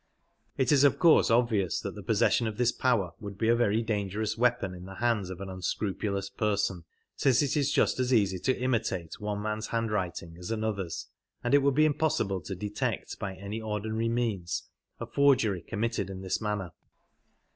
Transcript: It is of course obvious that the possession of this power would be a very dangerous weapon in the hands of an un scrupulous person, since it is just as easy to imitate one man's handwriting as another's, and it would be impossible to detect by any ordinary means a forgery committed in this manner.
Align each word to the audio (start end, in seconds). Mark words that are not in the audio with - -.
It 0.57 0.71
is 0.71 0.83
of 0.83 0.97
course 0.97 1.29
obvious 1.29 1.79
that 1.79 1.93
the 1.93 2.01
possession 2.01 2.47
of 2.47 2.57
this 2.57 2.71
power 2.71 3.11
would 3.19 3.37
be 3.37 3.49
a 3.49 3.55
very 3.55 3.83
dangerous 3.83 4.35
weapon 4.35 4.73
in 4.73 4.85
the 4.85 4.95
hands 4.95 5.29
of 5.29 5.39
an 5.41 5.47
un 5.51 5.61
scrupulous 5.61 6.27
person, 6.27 6.85
since 7.15 7.43
it 7.43 7.55
is 7.55 7.71
just 7.71 7.99
as 7.99 8.11
easy 8.11 8.39
to 8.39 8.59
imitate 8.59 9.19
one 9.19 9.43
man's 9.43 9.67
handwriting 9.67 10.37
as 10.39 10.49
another's, 10.49 11.05
and 11.43 11.53
it 11.53 11.59
would 11.61 11.75
be 11.75 11.85
impossible 11.85 12.41
to 12.41 12.55
detect 12.55 13.19
by 13.19 13.35
any 13.35 13.61
ordinary 13.61 14.09
means 14.09 14.63
a 14.99 15.05
forgery 15.05 15.61
committed 15.61 16.09
in 16.09 16.21
this 16.21 16.41
manner. 16.41 16.71